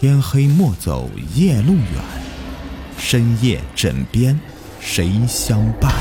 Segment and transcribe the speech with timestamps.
[0.00, 1.84] 天黑莫走夜路远，
[2.96, 4.38] 深夜枕边
[4.78, 5.92] 谁相伴？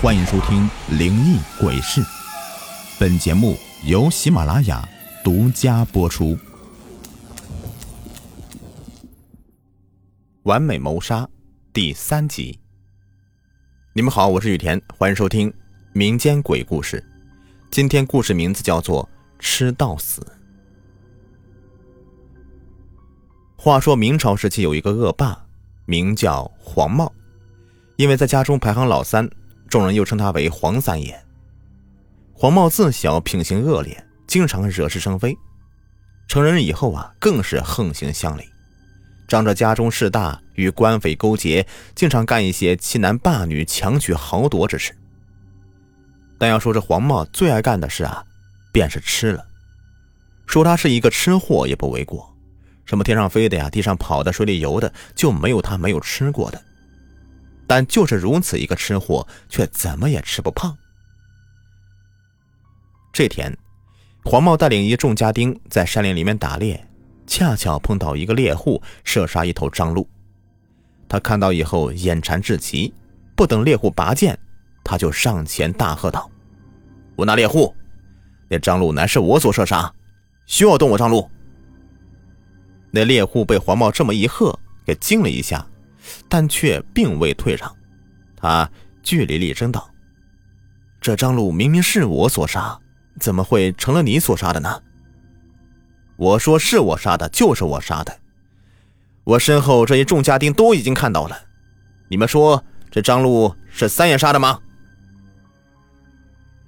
[0.00, 2.00] 欢迎收听《灵异鬼事》，
[3.00, 4.88] 本节目由喜马拉雅
[5.24, 6.38] 独家播出。
[10.44, 11.28] 完美谋杀
[11.72, 12.60] 第三集。
[13.92, 15.52] 你们好，我是雨田，欢迎收听
[15.92, 17.04] 民间鬼故事。
[17.72, 19.02] 今天故事名字叫做
[19.40, 20.20] 《吃到死》。
[23.64, 25.40] 话说明朝时期有一个恶霸，
[25.84, 27.12] 名叫黄茂，
[27.94, 29.30] 因为在家中排行老三，
[29.68, 31.16] 众人又称他为黄三爷。
[32.32, 35.38] 黄茂自小品行恶劣，经常惹是生非，
[36.26, 38.42] 成人以后啊，更是横行乡里。
[39.28, 44.92] 仗着家中势大，与官匪勾结，经常干一些欺男霸女、强取豪夺之事。
[46.36, 48.24] 但要说这黄茂最爱干的事啊，
[48.72, 49.46] 便是吃了。
[50.48, 52.31] 说他是一个吃货也不为过，
[52.84, 56.62] 什么天上飞的呀、地上跑的、水里游的，就没有他没有吃过的。
[57.66, 60.76] 但就是如此一个吃货，却怎么也吃不胖。
[63.12, 63.56] 这天，
[64.24, 66.86] 黄茂带领一众家丁在山林里面打猎。
[67.24, 70.06] 恰巧碰到一个猎户射杀一头张鹿，
[71.08, 72.92] 他看到以后眼馋至极，
[73.36, 74.38] 不等猎户拔剑，
[74.84, 76.30] 他就上前大喝道
[77.16, 77.74] ：“我那猎户，
[78.48, 79.90] 那张鹿乃是我所射杀，
[80.46, 81.30] 休要动我张鹿！”
[82.92, 85.66] 那猎户被黄茂这么一喝，给惊了一下，
[86.28, 87.74] 但却并未退让，
[88.36, 88.70] 他
[89.02, 89.90] 据理力争道
[91.00, 92.78] ：“这张路明明是我所杀，
[93.18, 94.82] 怎么会成了你所杀的呢？”
[96.16, 98.16] 我说是我杀的，就是我杀的。
[99.24, 101.36] 我身后这一众家丁都已经看到了。
[102.08, 104.60] 你们说这张禄是三爷杀的吗？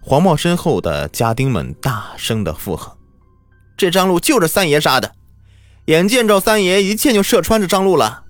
[0.00, 2.96] 黄茂身后的家丁们大声的附和
[3.76, 5.14] ：“这张禄就是三爷杀的，
[5.86, 8.24] 眼见着三爷一箭就射穿这张禄了。”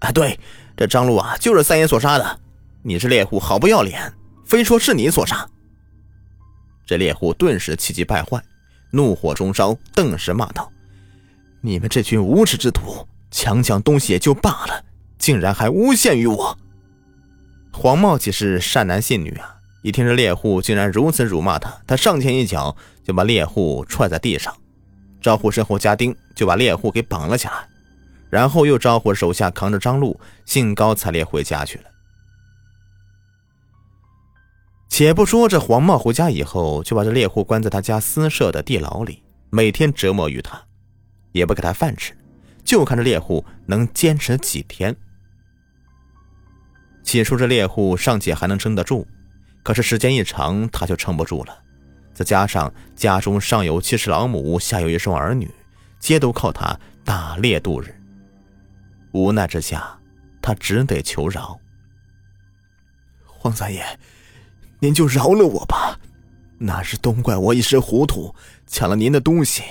[0.00, 0.38] 啊，对，
[0.76, 2.40] 这张禄啊就是三爷所杀的。
[2.82, 4.12] 你是猎户，好不要脸，
[4.44, 5.48] 非说是你所杀。
[6.84, 8.42] 这猎户顿时气急败坏。
[8.94, 10.70] 怒火中烧，顿时骂道
[11.62, 14.84] ：“你们这群无耻之徒，强抢东西也就罢了，
[15.18, 16.58] 竟然还诬陷于我！”
[17.72, 19.56] 黄茂岂是善男信女啊？
[19.80, 24.54] 一听这猎户竟然如此辱骂他，他上前一脚就把猎户踹在地上，
[25.22, 27.68] 招呼身后家丁就把猎户给绑了起来，
[28.28, 31.84] 然后又招呼手下扛着张路兴高采烈回家去了。
[34.88, 40.62] 且不说这黄茂回家以后，就把这猎户关在他家私设的地牢里，每天折磨于他，
[41.32, 42.14] 也不给他饭吃，
[42.62, 44.94] 就看这猎户能坚持几天。
[47.02, 49.06] 起初这猎户尚且还能撑得住，
[49.62, 51.61] 可是时间一长，他就撑不住了。
[52.14, 55.50] 再加上家中上有七十老母，下有一双儿女，
[55.98, 57.94] 皆都靠他打猎度日。
[59.12, 59.98] 无奈之下，
[60.40, 61.58] 他只得求饶。
[63.26, 63.84] 黄三爷。
[64.80, 65.96] 您就饶了我吧，
[66.58, 68.34] 那是都怪我一时糊涂，
[68.66, 69.62] 抢了您的东西。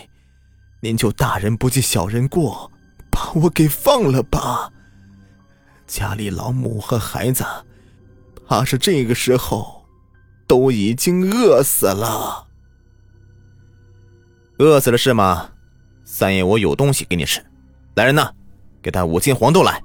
[0.79, 2.72] 您就大人不计小人过，
[3.09, 4.72] 把我给放了吧。
[5.85, 7.44] 家里老母和孩子，
[8.47, 9.80] 怕是这个时候
[10.51, 12.45] 都已经饿死了。
[14.57, 15.50] 饿死了是吗？
[16.03, 17.41] 三爷，我有东西给你吃。
[17.95, 18.29] 来人呐，
[18.81, 19.81] 给他五斤黄豆来。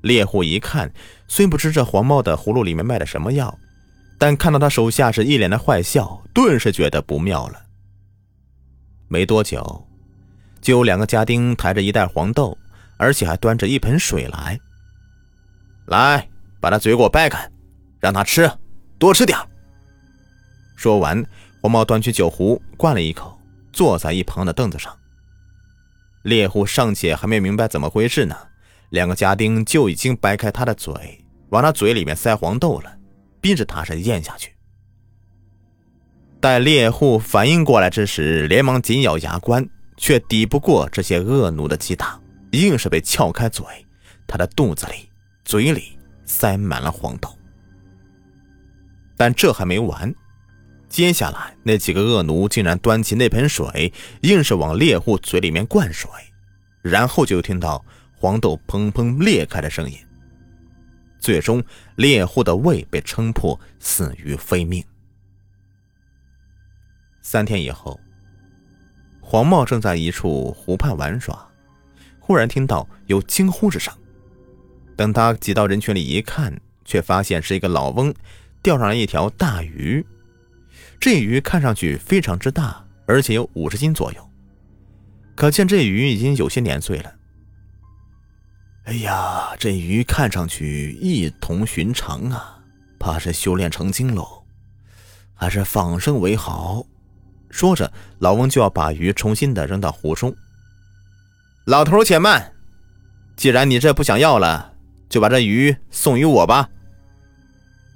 [0.00, 0.92] 猎户一看，
[1.28, 3.56] 虽不知这黄茂的葫芦里面卖的什么药。
[4.18, 7.66] 但看到他手下是一脸的坏笑，顿时觉得不妙了。
[9.06, 9.86] 没多久，
[10.60, 12.58] 就有两个家丁抬着一袋黄豆，
[12.96, 14.58] 而且还端着一盆水来。
[15.86, 16.28] 来，
[16.60, 17.48] 把他嘴给我掰开，
[18.00, 18.50] 让他吃，
[19.04, 19.38] 多吃点
[20.76, 21.22] 说完，
[21.60, 23.38] 黄毛端起酒壶灌了一口，
[23.70, 24.96] 坐在一旁的凳子上。
[26.22, 28.34] 猎户尚且还没明白怎么回事呢，
[28.88, 32.96] 两个家丁就已经掰开他的嘴，往他嘴里面塞黄豆了。
[33.42, 34.54] 逼着他是咽下去。
[36.40, 39.68] 待猎户反应过来之时，连忙紧咬牙关，
[39.98, 42.18] 却抵不过这些恶奴的击打，
[42.52, 43.66] 硬是被撬开嘴。
[44.26, 45.10] 他的肚子里、
[45.44, 47.28] 嘴里塞满了黄豆。
[49.16, 50.14] 但这还没完，
[50.88, 56.10] 接下来那几个恶奴竟然端起那盆水，硬是往猎户嘴里面灌水，
[56.82, 57.84] 然后就听到
[58.16, 59.96] 黄豆砰砰裂开的声音。
[61.20, 61.62] 最终，
[61.96, 64.84] 猎户的胃被撑破，死于非命。
[67.22, 67.98] 三天以后，
[69.22, 71.48] 黄茂正在一处湖畔玩耍，
[72.20, 73.90] 忽然听到有惊呼之声。
[74.96, 78.14] 等他挤到人群里一看，却发现是一个老翁
[78.64, 80.04] 钓上来一条大鱼。
[80.98, 84.30] 这鱼看上去非常之大，而且有五十斤左右。
[85.34, 87.12] 可见这鱼已经有些年岁了。
[88.84, 92.58] 哎呀，这鱼看上去异同寻常啊，
[92.98, 94.44] 怕是修炼成精喽，
[95.34, 96.86] 还是放生为好。
[97.50, 100.34] 说着，老翁就要把鱼重新的扔到湖中。
[101.66, 102.54] 老头且慢，
[103.36, 104.72] 既然你这不想要了，
[105.10, 106.70] 就把这鱼送与我吧。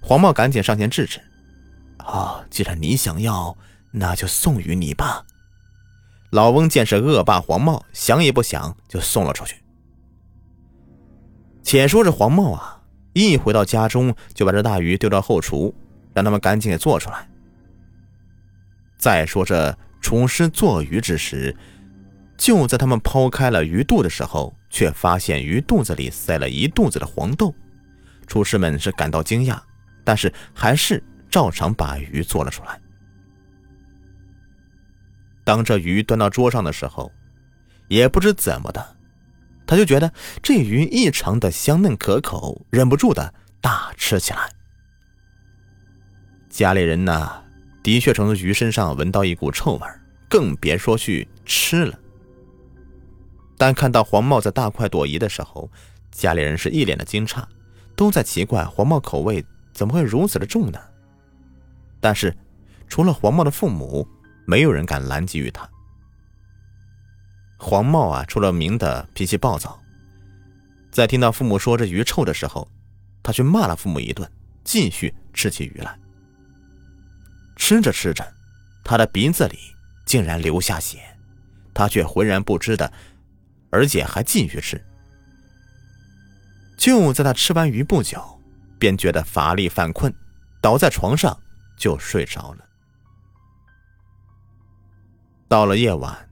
[0.00, 1.20] 黄茂赶紧上前制止。
[1.98, 3.56] 啊，既然你想要，
[3.90, 5.24] 那就送与你吧。
[6.30, 9.56] 老翁见是恶霸黄茂，想也不想就送了出去。
[11.62, 15.74] 且说这黄茂啊，一回到家中就把这大鱼丢到后厨，
[16.14, 17.28] 让他们赶紧给做出来。
[18.96, 21.54] 再说这厨师做鱼之时，
[22.38, 27.54] 就在他们剖开了鱼肚的时候，却发现鱼肚子里塞了一肚子的黄豆。
[28.26, 29.58] 厨师们是感到惊讶，
[30.08, 32.80] 但是还是照常把鱼做了出来。
[35.44, 37.12] 当这鱼端到桌上的时候，
[37.88, 38.96] 也不知怎么的。
[39.66, 40.10] 他就觉得
[40.42, 44.50] 这鱼异常的香嫩可口，忍不住的大吃起来。
[46.48, 47.44] 家里人呢，
[47.82, 49.86] 的确从鱼身上闻到一股臭味，
[50.26, 51.98] 更别说去吃了。
[53.58, 55.70] 但看到黄茂在大快朵颐的时候，
[56.10, 57.44] 家里人是一脸的惊诧，
[57.94, 59.44] 都在奇怪黄茂口味
[59.78, 60.80] 怎么会如此的重呢？
[62.00, 62.36] 但是，
[62.88, 64.04] 除了黄茂的父母，
[64.44, 65.70] 没有人敢拦截于他。
[67.56, 69.80] 黄茂啊，出了名的脾气暴躁。
[70.90, 72.68] 在听到父母说这鱼臭的时候，
[73.22, 74.28] 他却骂了父母一顿，
[74.64, 75.96] 继续吃起鱼来。
[77.54, 78.26] 吃着吃着，
[78.82, 79.60] 他的鼻子里
[80.04, 80.98] 竟然流下血，
[81.72, 82.92] 他却浑然不知的，
[83.70, 84.84] 而且还继续吃。
[86.76, 88.37] 就在他吃完鱼不久，
[88.78, 90.14] 便觉得乏力犯困，
[90.60, 91.38] 倒在床上
[91.76, 92.64] 就睡着了。
[95.48, 96.24] 到了夜晚。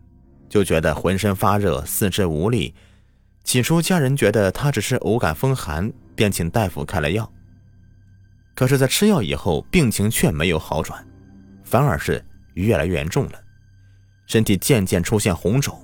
[0.49, 2.73] 就觉得浑身发热，四肢无力。
[3.45, 7.31] 起初家人觉得他只是偶感风寒，便请大夫开了药。
[8.55, 11.05] 可是，在吃药以后，病情却没有好转，
[11.65, 13.33] 反而是越来越严重了，
[14.27, 15.79] 身体渐渐出现红肿。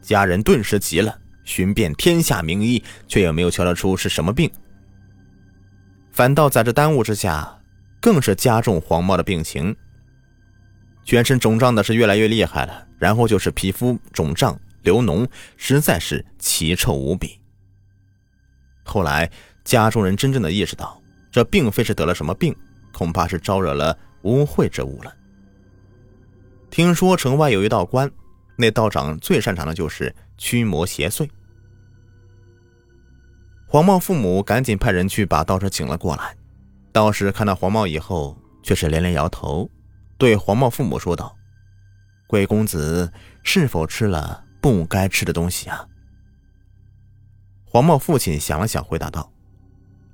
[0.00, 4.48] 家人顿时急了，寻遍天下名医，却也没有瞧得出是什么病。
[6.14, 7.60] 反倒在这耽误之下，
[8.00, 9.74] 更是加重黄茂的病情。
[11.02, 17.40] 全身肿胀的是越来越厉害了，然后就是皮肤肿胀流脓，实在是奇臭无比。
[18.84, 19.28] 后来
[19.64, 21.02] 家中人真正的意识到，
[21.32, 22.54] 这并非是得了什么病，
[22.92, 25.12] 恐怕是招惹了污秽之物了。
[26.70, 28.08] 听说城外有一道观，
[28.54, 31.28] 那道长最擅长的就是驱魔邪祟。
[33.74, 36.36] 黄茂父母赶紧派人去把道士请了过来。
[36.92, 39.68] 道士看到黄茂以后，却是连连摇头。
[40.16, 41.36] 对黄茂父母说道
[42.28, 43.12] ：“贵公子
[43.42, 45.84] 是否吃了不该吃的东西啊？”
[47.66, 49.28] 黄茂父亲想了想，回答道：“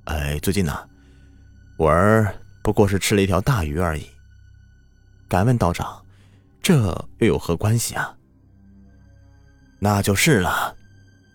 [0.05, 0.89] 哎，最近呢，
[1.77, 4.07] 我儿不过是吃了一条大鱼而已。
[5.29, 6.03] 敢问道长，
[6.63, 6.75] 这
[7.19, 8.17] 又有何关系啊？”
[9.77, 10.75] 那就是了，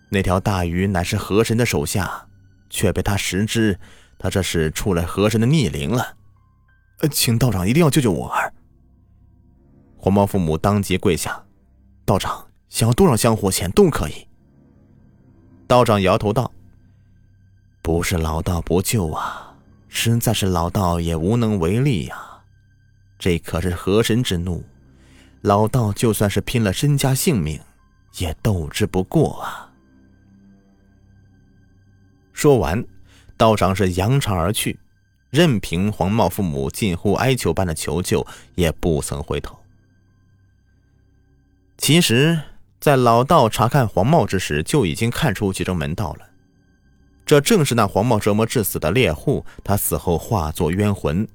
[0.09, 2.27] 那条大鱼乃是河神的手下，
[2.69, 3.77] 却被他食之，
[4.17, 6.15] 他这是触了河神的逆鳞了。
[6.99, 8.53] 呃，请道长一定要救救我儿。
[9.97, 11.43] 黄毛父母当即跪下，
[12.05, 14.27] 道长想要多少香火钱都可以。
[15.67, 16.49] 道长摇头道
[17.83, 19.57] ：“不是老道不救啊，
[19.89, 22.17] 实在是老道也无能为力呀。
[23.19, 24.63] 这可是河神之怒，
[25.41, 27.59] 老道就算是拼了身家性命，
[28.19, 29.65] 也斗之不过啊。”
[32.37, 32.85] 说完，
[33.35, 34.77] 道长是扬长而去，
[35.31, 39.57] 任凭黄茂父母近乎哀求般的求救，也不曾回头。
[41.79, 42.39] 其实，
[42.79, 46.27] 在老道查看黄茂之时，就已经看出其中门道了。
[47.25, 51.27] 这正是那黄茂折磨致死的猎户，他死后化作冤魂，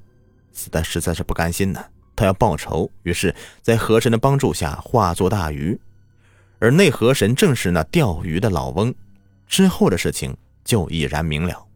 [0.52, 1.84] 死的实在是不甘心呢。
[2.14, 5.80] 他要报仇，于是，在河神的帮助下化作大鱼，
[6.60, 8.94] 而那河神正是那钓鱼的老翁。
[9.48, 11.66] 之后的事情就已然明了。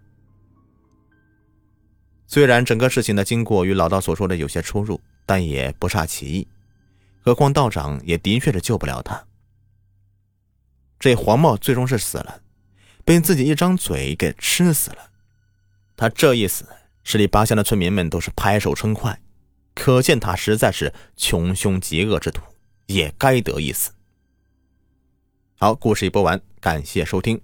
[2.27, 6.49] 虽然整个事情的经过与老道所说的有些出入，但也不差其意。
[7.23, 9.27] 何况道长也的确是救不了他。
[10.99, 12.43] 这黄茂最终是死了，
[13.05, 15.11] 被自己一张嘴给吃死了。
[15.97, 16.67] 他这一死，
[17.05, 19.21] 十里八乡的村民们都是拍手称快，
[19.75, 22.43] 可见他实在是穷凶极恶之徒，
[22.87, 23.93] 也该得一死。
[25.59, 27.41] 好，故事已播完，感谢收听。